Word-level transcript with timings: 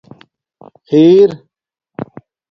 خِیر 0.89 1.29